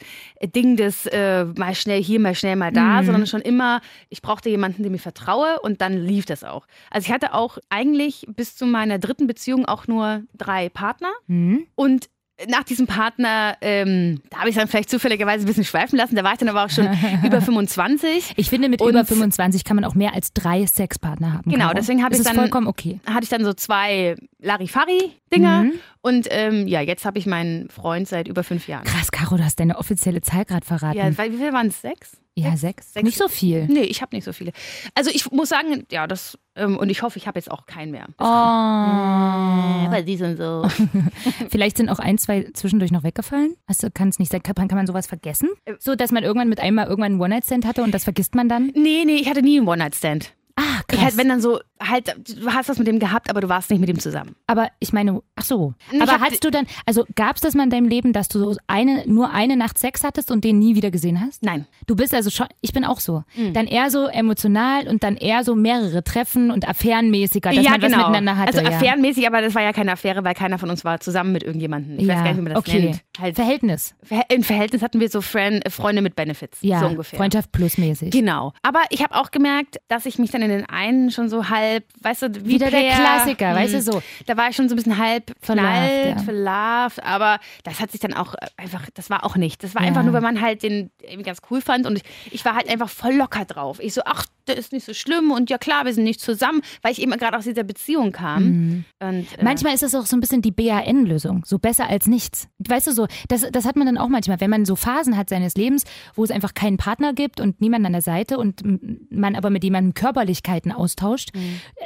[0.55, 3.07] Ding des äh, mal schnell hier, mal schnell mal da, Mhm.
[3.07, 6.67] sondern schon immer, ich brauchte jemanden, dem ich vertraue und dann lief das auch.
[6.91, 11.67] Also ich hatte auch eigentlich bis zu meiner dritten Beziehung auch nur drei Partner Mhm.
[11.75, 12.09] und
[12.49, 16.17] nach diesem Partner, ähm, da habe ich dann vielleicht zufälligerweise ein bisschen schweifen lassen.
[16.17, 16.89] Da war ich dann aber auch schon
[17.25, 18.35] über 25.
[18.37, 21.51] Ich finde, mit Und- über 25 kann man auch mehr als drei Sexpartner haben.
[21.51, 21.75] Genau, Caro.
[21.77, 23.01] deswegen habe ich dann- vollkommen okay.
[23.07, 25.65] Hatte ich dann so zwei Larifari-Dinger.
[25.65, 25.73] Mhm.
[26.01, 28.85] Und ähm, ja, jetzt habe ich meinen Freund seit über fünf Jahren.
[28.85, 30.99] Krass, Caro, du hast deine offizielle Zahl gerade verraten.
[30.99, 31.81] Ja, wie viel waren es?
[31.81, 32.13] Sechs?
[32.35, 32.95] Ja, sechs.
[32.95, 33.05] Sechs.
[33.05, 33.67] Nicht so viel.
[33.67, 34.53] Nee, ich habe nicht so viele.
[34.95, 37.91] Also ich muss sagen, ja, das, ähm, und ich hoffe, ich habe jetzt auch keinen
[37.91, 38.07] mehr.
[38.19, 38.25] Oh.
[38.25, 40.67] Aber die sind so.
[41.51, 43.55] Vielleicht sind auch ein, zwei zwischendurch noch weggefallen.
[43.67, 44.43] Also kann es nicht sein.
[44.43, 45.51] Kann, kann man sowas vergessen?
[45.79, 48.49] So, dass man irgendwann mit einem mal irgendwann einen One-Night-Stand hatte und das vergisst man
[48.49, 48.73] dann?
[48.75, 50.33] nee, nee, ich hatte nie einen One-Night-Stand.
[50.57, 51.05] Ah, Ich krass.
[51.05, 53.81] halt, wenn dann so, halt, du hast was mit dem gehabt, aber du warst nicht
[53.81, 54.37] mit ihm zusammen.
[54.47, 55.75] Aber ich meine, ach so.
[55.91, 58.39] Ich Aber hattest du dann, also gab es das mal in deinem Leben, dass du
[58.39, 61.43] so eine, nur eine Nacht Sex hattest und den nie wieder gesehen hast?
[61.43, 61.67] Nein.
[61.87, 63.25] Du bist also schon, ich bin auch so.
[63.35, 63.53] Hm.
[63.55, 67.91] Dann eher so emotional und dann eher so mehrere Treffen und affärenmäßiger, dass man was
[67.97, 68.59] miteinander hatte.
[68.59, 68.77] Also ja.
[68.77, 71.99] affärenmäßig, aber das war ja keine Affäre, weil keiner von uns war zusammen mit irgendjemandem.
[71.99, 72.15] Ich ja.
[72.15, 72.81] weiß gar nicht, wie man das okay.
[72.81, 73.01] nennt.
[73.19, 73.95] Halt, Verhältnis.
[74.03, 76.59] Ver- Im Verhältnis hatten wir so Friend, Freunde mit Benefits.
[76.61, 77.17] Ja, so ungefähr.
[77.19, 78.11] Freundschaft plus mäßig.
[78.11, 78.53] Genau.
[78.63, 81.85] Aber ich habe auch gemerkt, dass ich mich dann in den einen schon so halb,
[82.01, 84.03] weißt du, wie Wieder der Klassiker, hm, weißt du, so.
[84.27, 86.89] Da war ich schon so ein bisschen halb verknallt, ja.
[87.03, 89.63] aber das hat sich dann auch äh, einfach, das war auch nicht.
[89.63, 89.89] Das war Ja.
[89.89, 92.69] einfach nur, weil man halt den irgendwie ganz cool fand und ich, ich war halt
[92.69, 93.79] einfach voll locker drauf.
[93.81, 96.63] Ich so, ach, das ist nicht so schlimm und ja klar, wir sind nicht zusammen,
[96.83, 98.45] weil ich eben gerade aus dieser Beziehung kam.
[98.45, 98.85] Mhm.
[99.01, 102.49] Und, äh, Manchmal ist das auch so ein bisschen die BAN-Lösung, so besser als nichts.
[102.59, 105.29] Weißt du so, das, das hat man dann auch manchmal, wenn man so Phasen hat
[105.29, 108.63] seines Lebens, wo es einfach keinen Partner gibt und niemanden an der Seite und
[109.11, 111.31] man aber mit jemandem Körperlichkeiten austauscht,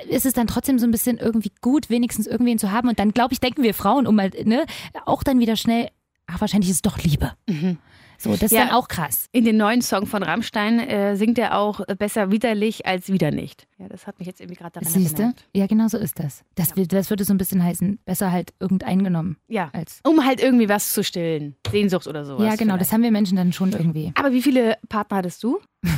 [0.09, 2.88] ist es dann trotzdem so ein bisschen irgendwie gut, wenigstens irgendwen zu haben.
[2.88, 4.64] Und dann, glaube ich, denken wir Frauen, um mal, ne,
[5.05, 5.88] auch dann wieder schnell,
[6.27, 7.33] ach, wahrscheinlich ist es doch Liebe.
[8.18, 8.66] So, das ist Ja.
[8.66, 9.29] dann auch krass.
[9.33, 13.31] In den neuen Song von Rammstein äh, singt er auch äh, besser widerlich als wieder
[13.31, 13.66] nicht.
[13.79, 15.22] Ja, das hat mich jetzt irgendwie gerade daran Siehst du?
[15.22, 15.44] erinnert.
[15.55, 16.42] Ja, genau so ist das.
[16.55, 20.00] Das, wird- das würde so ein bisschen heißen, besser halt irgendein genommen Ja, als.
[20.05, 21.57] um halt irgendwie was zu stillen.
[21.70, 22.44] Sehnsucht oder sowas.
[22.44, 22.92] Ja, genau, das vielleicht.
[22.94, 24.12] haben wir Menschen dann schon irgendwie.
[24.14, 25.61] Aber wie viele Partner hattest du?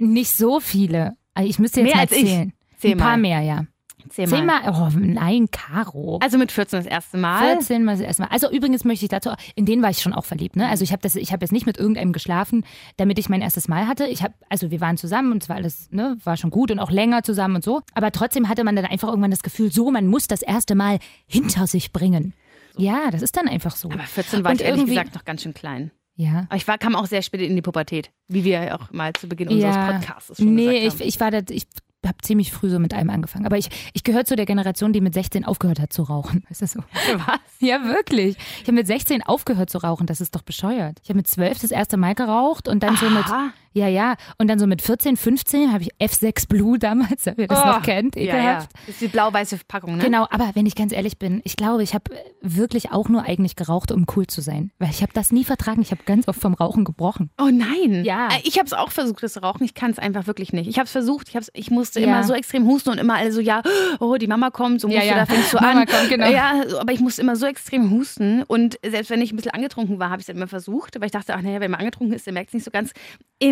[0.00, 1.14] Nicht so viele.
[1.34, 2.24] Also Ich müsste jetzt Mehr mal als ich.
[2.26, 2.52] zählen.
[2.78, 3.18] Zähl Ein paar mal.
[3.18, 3.64] mehr, ja.
[4.10, 4.62] Zehnmal.
[4.62, 4.62] Zehnmal.
[4.66, 6.18] Oh nein, Caro.
[6.22, 7.56] Also mit 14 das erste Mal.
[7.56, 8.28] 14 Mal das erste Mal.
[8.30, 10.56] Also übrigens möchte ich dazu, in denen war ich schon auch verliebt.
[10.56, 10.68] Ne?
[10.68, 12.64] Also ich habe ich habe jetzt nicht mit irgendeinem geschlafen,
[12.96, 14.06] damit ich mein erstes Mal hatte.
[14.06, 16.78] Ich habe, also wir waren zusammen und es war alles, ne, war schon gut und
[16.78, 17.80] auch länger zusammen und so.
[17.94, 20.98] Aber trotzdem hatte man dann einfach irgendwann das Gefühl, so, man muss das erste Mal
[21.26, 22.34] hinter sich bringen.
[22.76, 23.90] Ja, das ist dann einfach so.
[23.90, 25.90] Aber 14 war Und ich ehrlich irgendwie- gesagt noch ganz schön klein.
[26.14, 26.44] ja.
[26.48, 29.12] Aber ich war, kam auch sehr spät in die Pubertät, wie wir ja auch mal
[29.14, 29.92] zu Beginn unseres Ja.
[29.92, 31.08] Podcasts schon Nee, ich, gesagt haben.
[31.08, 31.66] ich war da, ich
[32.06, 33.46] habe ziemlich früh so mit einem angefangen.
[33.46, 36.44] Aber ich, ich gehöre zu der Generation, die mit 16 aufgehört hat zu rauchen.
[36.48, 36.80] Ist das so?
[37.26, 37.40] Was?
[37.58, 38.36] Ja, wirklich.
[38.60, 40.06] Ich habe mit 16 aufgehört zu rauchen.
[40.06, 40.98] Das ist doch bescheuert.
[41.02, 43.50] Ich habe mit 12 das erste Mal geraucht und dann so mit, Aha.
[43.72, 44.14] Ja, ja.
[44.38, 47.66] Und dann so mit 14, 15 habe ich F6 Blue damals, ob ihr das Oh.
[47.66, 48.28] noch kennt, Ja, ja.
[48.34, 48.70] ekelhaft.
[48.86, 50.04] Das ist die blau-weiße Packung, ne?
[50.04, 52.04] Genau, aber wenn ich ganz ehrlich bin, ich glaube, ich habe
[52.40, 54.70] wirklich auch nur eigentlich geraucht, um cool zu sein.
[54.78, 55.80] Weil ich habe das nie vertragen.
[55.82, 57.30] Ich habe ganz oft vom Rauchen gebrochen.
[57.40, 58.04] Oh nein.
[58.04, 58.28] Ja.
[58.28, 59.64] Äh, Ich habe es auch versucht, das rauchen.
[59.64, 60.68] Ich kann es einfach wirklich nicht.
[60.68, 61.28] Ich habe es versucht.
[61.28, 62.06] Ich, hab's, ich musste Ja.
[62.06, 63.62] immer so extrem husten und immer alle so, ja,
[64.00, 65.12] oh, die Mama kommt, so musst Ja, ja.
[65.14, 65.86] du, da fängst du Mama an.
[65.86, 66.28] kommt, genau.
[66.30, 68.42] Ja, aber ich musste immer so extrem husten.
[68.44, 70.96] Und selbst wenn ich ein bisschen angetrunken war, habe ich es immer versucht.
[70.96, 72.92] Aber ich dachte, ach naja, wenn man angetrunken ist, der merkt es nicht so ganz.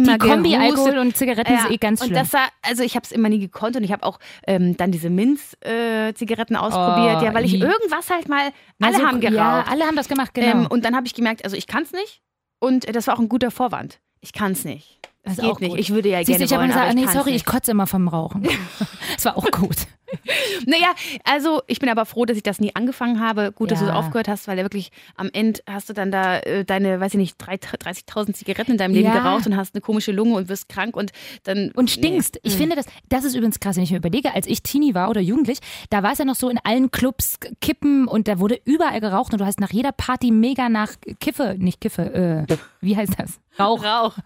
[0.08, 0.78] Immer Die Kombi gehustet.
[0.78, 2.18] Alkohol und Zigaretten ist eh ganz und schlimm.
[2.20, 4.90] das war, also ich habe es immer nie gekonnt und ich habe auch ähm, dann
[4.92, 9.36] diese Minz-Zigaretten ausprobiert, Oh, ja, weil ich irgendwas halt mal, alle Also, haben geraucht.
[9.36, 10.46] Ja, alle haben das gemacht, genau.
[10.62, 12.20] Ähm, und dann habe ich gemerkt, also ich kann es nicht.
[12.58, 13.98] Und das war auch ein guter Vorwand.
[14.20, 14.98] Ich kann es nicht.
[15.22, 15.70] Das Das geht auch nicht.
[15.70, 15.78] gut.
[15.80, 17.40] Ich würde ja Siehst du, gerne ich habe gesagt, nee, sorry, nicht.
[17.42, 18.46] ich kotze immer vom Rauchen.
[19.16, 19.76] Das war auch gut.
[20.66, 23.52] Naja, also ich bin aber froh, dass ich das nie angefangen habe.
[23.52, 26.64] Gut, dass du aufgehört hast, weil ja wirklich am Ende hast du dann da äh,
[26.64, 29.14] deine, weiß ich nicht, drei- 30.000 Zigaretten in deinem Leben Ja.
[29.18, 31.12] geraucht und hast eine komische Lunge und wirst krank und
[31.44, 31.70] dann.
[31.72, 32.34] Und stinkst.
[32.36, 32.40] Nee.
[32.44, 32.58] Ich Mhm.
[32.58, 35.20] finde das, das ist übrigens krass, wenn ich mir überlege, als ich Teenie war oder
[35.20, 35.58] jugendlich,
[35.90, 39.32] da war es ja noch so in allen Clubs Kippen und da wurde überall geraucht
[39.32, 43.40] und du hast nach jeder Party mega nach Kiffe, nicht Kiffe, äh, wie heißt das?
[43.58, 43.82] Rauch.
[43.84, 44.16] Rauch.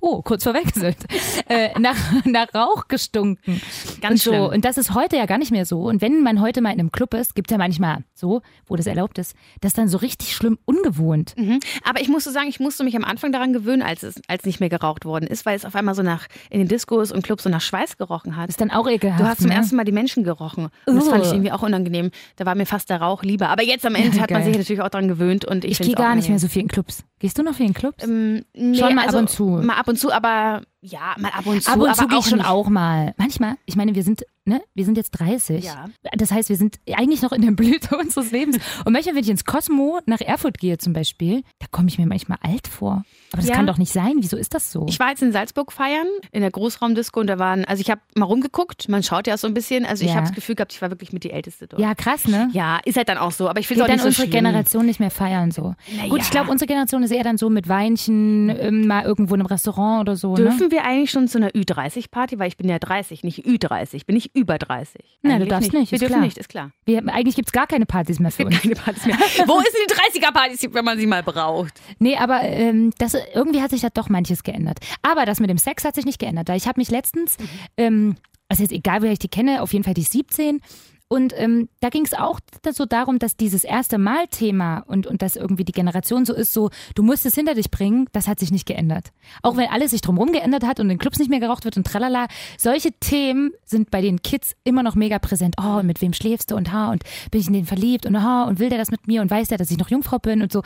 [0.00, 0.96] Oh, kurz verwechselt.
[1.48, 3.60] äh, nach, nach Rauch gestunken.
[4.00, 4.30] Ganz und so.
[4.30, 4.44] schlimm.
[4.46, 5.82] Und das ist heute ja gar nicht mehr so.
[5.82, 8.76] Und wenn man heute mal in einem Club ist, gibt es ja manchmal so, wo
[8.76, 11.34] das erlaubt ist, das dann so richtig schlimm ungewohnt.
[11.36, 11.60] Mhm.
[11.84, 14.60] Aber ich musste sagen, ich musste mich am Anfang daran gewöhnen, als es als nicht
[14.60, 17.44] mehr geraucht worden ist, weil es auf einmal so nach in den Diskos und Clubs
[17.44, 18.48] so nach Schweiß gerochen hat.
[18.48, 19.20] Ist dann auch ekelhaft.
[19.20, 19.54] Du hast zum ne?
[19.54, 20.68] ersten Mal die Menschen gerochen.
[20.86, 22.10] Und das fand ich irgendwie auch unangenehm.
[22.36, 23.48] Da war mir fast der Rauch lieber.
[23.48, 25.44] Aber jetzt am Ende hat man sich natürlich auch daran gewöhnt.
[25.44, 27.04] Und ich, Ich gehe gar nicht mehr so viel in Clubs.
[27.18, 28.04] Gehst du noch viel in Clubs?
[28.04, 29.44] Ähm, nee, Schon mal ab also, und zu.
[29.68, 31.70] Mal ab und zu, aber ja, mal ab und zu.
[31.70, 33.14] Ab und zu aber auch ich schon nicht- auch mal.
[33.18, 35.64] Manchmal, ich meine, wir sind, ne, wir sind jetzt 30.
[35.64, 35.86] Ja.
[36.16, 38.56] Das heißt, wir sind eigentlich noch in der Blüte unseres Lebens.
[38.84, 42.06] Und manchmal, wenn ich ins Cosmo nach Erfurt gehe zum Beispiel, da komme ich mir
[42.06, 43.04] manchmal alt vor.
[43.32, 43.54] Aber das Ja.
[43.54, 44.14] kann doch nicht sein.
[44.20, 44.86] Wieso ist das so?
[44.88, 48.00] Ich war jetzt in Salzburg feiern, in der Großraumdisco und da waren, also ich habe
[48.16, 50.16] mal rumgeguckt, man schaut ja so ein bisschen, also ich Ja.
[50.16, 51.80] habe das Gefühl gehabt, ich war wirklich mit die Älteste dort.
[51.82, 52.48] ja, krass, ne?
[52.52, 54.28] Ja, ist halt dann auch so, aber ich finde Geht auch dann nicht so unsere
[54.28, 54.44] schlimm.
[54.44, 55.74] Generation nicht mehr feiern so.
[55.96, 59.34] Na Gut, ich glaube, unsere Generation ist eher dann so mit Weinchen, ähm, mal irgendwo
[59.34, 60.30] in einem Restaurant oder so.
[60.34, 60.44] Ne?
[60.44, 62.38] Dürfen wir eigentlich schon zu einer Ü30-Party?
[62.38, 64.06] Weil ich bin ja 30, nicht Ü30.
[64.06, 65.00] Bin ich über 30.
[65.22, 66.24] Nein, du Eigentlich darfst nicht, Wir ist dürfen klar.
[66.24, 66.70] nicht, ist klar.
[66.84, 68.60] Wir, eigentlich gibt es gar keine Partys mehr für uns.
[68.60, 69.16] keine Partys mehr.
[69.46, 71.74] Wo ist denn die 30er-Partys, wenn man sie mal braucht?
[71.98, 74.78] Nee, aber ähm, das, irgendwie hat sich da doch manches geändert.
[75.02, 76.48] Aber das mit dem Sex hat sich nicht geändert.
[76.48, 77.36] Da ich habe mich letztens,
[77.76, 78.16] ähm,
[78.48, 80.60] also jetzt egal, wer ich die kenne, auf jeden Fall die ist 17.
[81.08, 82.38] Und ähm, da ging es auch
[82.70, 86.68] so darum, dass dieses erste Mal-Thema und, und dass irgendwie die Generation so ist, so,
[86.94, 89.12] du musst es hinter dich bringen, das hat sich nicht geändert.
[89.42, 91.86] Auch wenn alles sich drumherum geändert hat und in Clubs nicht mehr geraucht wird und
[91.86, 92.26] tralala,
[92.58, 95.56] solche Themen sind bei den Kids immer noch mega präsent.
[95.58, 98.22] Oh, und mit wem schläfst du und ha, und bin ich in den verliebt und
[98.22, 100.42] ha, und will der das mit mir und weiß der, dass ich noch Jungfrau bin
[100.42, 100.62] und so.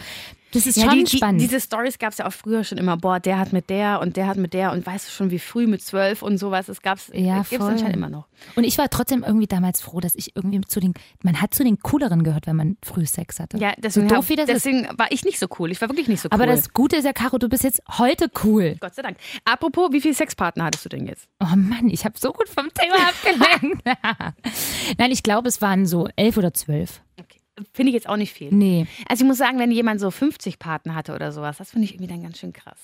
[0.52, 1.40] Das ist schon die, die, spannend.
[1.40, 2.96] diese Stories gab es ja auch früher schon immer.
[2.96, 5.38] Boah, der hat mit der und der hat mit der und weißt du schon, wie
[5.38, 6.66] früh mit zwölf und sowas.
[6.66, 7.70] Das gab's, Ja, gibt's voll.
[7.70, 8.26] anscheinend immer noch.
[8.56, 11.64] Und ich war trotzdem irgendwie damals froh, dass ich irgendwie zu den, man hat zu
[11.64, 13.56] den cooleren gehört, wenn man früh Sex hatte.
[13.58, 14.64] Ja, deswegen, so doof wie das ist.
[14.66, 15.70] deswegen war ich nicht so cool.
[15.70, 16.34] Ich war wirklich nicht so cool.
[16.34, 18.76] Aber das Gute ist ja, Caro, du bist jetzt heute cool.
[18.80, 19.16] Gott sei Dank.
[19.44, 21.28] Apropos, wie viele Sexpartner hattest du denn jetzt?
[21.40, 23.82] Oh Mann, ich habe so gut vom Thema abgelenkt.
[24.98, 27.00] Nein, ich glaube, es waren so elf oder zwölf.
[27.18, 27.38] Okay.
[27.72, 28.48] Finde ich jetzt auch nicht viel.
[28.52, 28.86] Nee.
[29.08, 31.94] Also ich muss sagen, wenn jemand so 50 Partner hatte oder sowas, das finde ich
[31.94, 32.78] irgendwie dann ganz schön krass.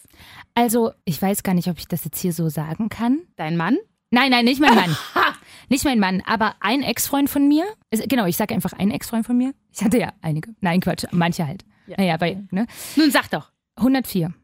[0.55, 3.21] Also, ich weiß gar nicht, ob ich das jetzt hier so sagen kann.
[3.37, 3.79] Dein Mann?
[4.11, 4.97] Nein, nein, nicht mein Mann.
[5.69, 7.65] nicht mein Mann, aber ein Ex-Freund von mir.
[7.93, 9.53] Also, genau, ich sage einfach ein Ex-Freund von mir.
[9.73, 10.55] Ich hatte ja einige.
[10.61, 11.65] Nein, Quatsch, manche halt.
[11.87, 11.97] Ja.
[11.99, 12.67] Naja, bei ne?
[12.97, 13.51] Nun sag doch.
[13.77, 14.33] 104.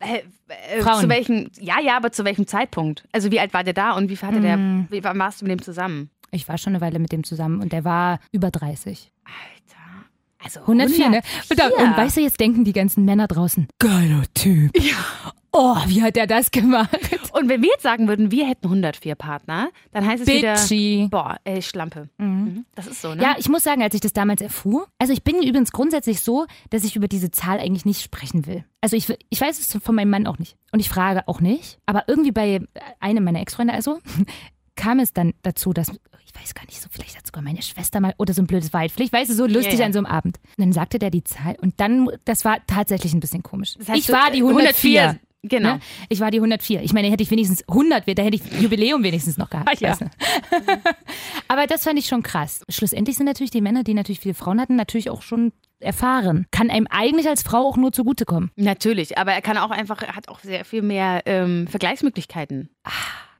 [0.00, 1.00] Äh, äh, Frauen.
[1.00, 3.04] Zu welchem, ja, ja, aber zu welchem Zeitpunkt?
[3.12, 4.86] Also wie alt war der da und wie hatte der, Mm.
[4.90, 6.10] wie wann warst du mit dem zusammen?
[6.30, 9.10] Ich war schon eine Weile mit dem zusammen und der war über 30.
[9.24, 10.06] Alter.
[10.42, 11.22] Also 104, ne?
[11.50, 14.70] Und, und weißt du, jetzt denken die ganzen Männer draußen, geiler Typ.
[14.78, 15.32] Ja.
[15.56, 16.98] Oh, wie hat er das gemacht?
[17.32, 21.04] Und wenn wir jetzt sagen würden, wir hätten 104 Partner, dann heißt es Bitchy.
[21.04, 22.08] wieder, boah, ey, Schlampe.
[22.18, 22.64] Mhm.
[22.74, 23.22] Das ist so, ne?
[23.22, 26.46] Ja, ich muss sagen, als ich das damals erfuhr, also ich bin übrigens grundsätzlich so,
[26.70, 28.64] dass ich über diese Zahl eigentlich nicht sprechen will.
[28.80, 30.56] Also ich, ich weiß es von meinem Mann auch nicht.
[30.72, 31.78] Und ich frage auch nicht.
[31.86, 32.60] Aber irgendwie bei
[32.98, 34.00] einem meiner Ex-Freunde also,
[34.74, 35.92] kam es dann dazu, dass,
[36.34, 38.72] ich weiß gar nicht, so vielleicht hat sogar meine Schwester mal, oder so ein blödes
[38.72, 39.86] Weit, vielleicht weiß es so lustig Ja, ja.
[39.86, 40.38] an so einem Abend.
[40.56, 43.74] Und dann sagte der die Zahl und dann, das war tatsächlich ein bisschen komisch.
[43.78, 45.18] Das heißt, ich du- war die 104.
[45.46, 45.74] Genau.
[45.74, 45.80] Ne?
[46.08, 46.82] Ich war die 104.
[46.82, 49.68] Ich meine, hätte ich wenigstens 100, da hätte ich Jubiläum wenigstens noch gehabt.
[49.80, 49.90] Ja.
[49.90, 50.06] weißt du?
[51.48, 52.62] Aber das fand ich schon krass.
[52.70, 56.46] Schlussendlich sind natürlich die Männer, die natürlich viele Frauen hatten, natürlich auch schon erfahren.
[56.50, 58.52] Kann einem eigentlich als Frau auch nur zugutekommen.
[58.56, 62.70] Natürlich, aber er kann auch einfach, er hat auch sehr viel mehr ähm, Vergleichsmöglichkeiten.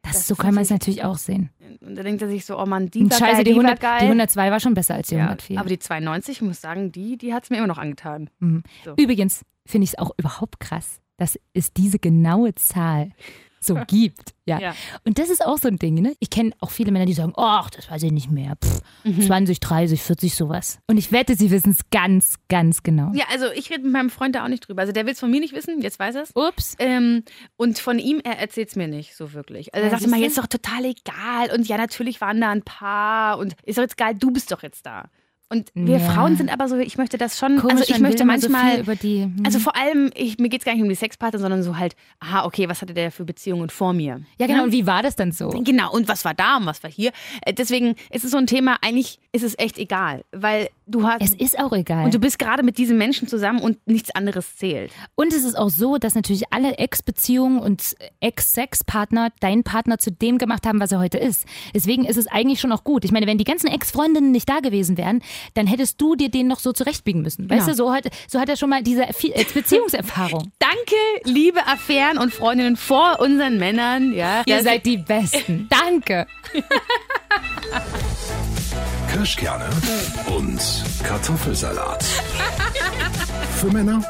[0.02, 1.48] Das, Das so kann man es natürlich auch sehen.
[1.94, 3.90] Da denkt er sich so, oh Mann, die war scheiße, geil, die, die, 100, war
[3.90, 3.98] geil.
[4.00, 5.58] die 102 war schon besser als die ja, 104.
[5.58, 8.30] aber die 92, ich muss sagen, die, die hat es mir immer noch angetan.
[8.84, 8.94] So.
[8.96, 13.10] Übrigens finde ich es auch überhaupt krass, dass es diese genaue Zahl
[13.64, 14.34] so gibt.
[14.46, 14.58] Ja.
[14.60, 14.74] Ja.
[15.04, 16.14] Und das ist auch so ein Ding, ne?
[16.20, 18.56] Ich kenne auch viele Männer, die sagen, ach, das weiß ich nicht mehr.
[18.62, 19.20] Pff, Mhm.
[19.22, 20.78] 20, 30, 40, sowas.
[20.86, 23.10] Und ich wette, sie wissen es ganz, ganz genau.
[23.14, 24.80] Ja, also ich rede mit meinem Freund da auch nicht drüber.
[24.82, 26.30] Also der will es von mir nicht wissen, jetzt weiß er es.
[26.34, 26.74] Ups.
[26.78, 27.22] Ähm,
[27.56, 29.74] und von ihm, er erzählt es mir nicht so wirklich.
[29.74, 31.50] Also er Ja, sagt immer, jetzt ist doch total egal.
[31.54, 33.38] Und ja, natürlich waren da ein paar.
[33.38, 35.10] Und ist doch jetzt geil, du bist doch jetzt da.
[35.54, 36.10] Und wir Ja.
[36.10, 38.80] Frauen sind aber so, ich möchte das schon, Komisch, also ich möchte so manchmal, viel
[38.80, 39.22] über die.
[39.22, 39.42] hm.
[39.44, 41.94] also vor allem, ich, mir geht es gar nicht um die Sexpartner, sondern so halt,
[42.20, 44.20] aha, okay, was hatte der für Beziehungen vor mir?
[44.38, 44.64] ja, genau.
[44.64, 45.48] Und wie war das dann so?
[45.50, 47.12] Genau, und was war da und was war hier?
[47.42, 51.22] Äh, Deswegen ist es so ein Thema, eigentlich ist es echt egal, weil du hast.
[51.22, 52.04] Es ist auch egal.
[52.04, 54.90] und du bist gerade mit diesem Menschen zusammen und nichts anderes zählt.
[55.14, 60.38] Und es ist auch so, dass natürlich alle Ex-Beziehungen und Ex-Sex-Partner deinen Partner zu dem
[60.38, 61.46] gemacht haben, was er heute ist.
[61.74, 63.04] Deswegen ist es eigentlich schon auch gut.
[63.04, 65.22] Ich meine, wenn die ganzen Ex-Freundinnen nicht da gewesen wären,
[65.54, 67.50] dann hättest du dir den noch so zurechtbiegen müssen.
[67.50, 67.70] Weißt Genau.
[67.70, 70.50] du, so hat, so hat er schon mal diese äh, Beziehungserfahrung.
[70.58, 74.12] Danke, liebe Affären und Freundinnen vor unseren Männern.
[74.14, 75.68] Ja, Ihr seid die Besten.
[75.84, 76.26] Danke.
[79.12, 79.68] Kirschkerne
[80.36, 80.60] und
[81.04, 82.04] Kartoffelsalat.
[83.60, 84.02] Für Männer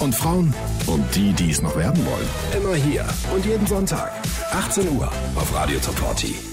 [0.00, 0.52] und Frauen
[0.86, 2.28] und die, die es noch werden wollen.
[2.62, 4.12] Immer hier und jeden Sonntag.
[4.52, 6.51] 18 Uhr auf Radio Top 40.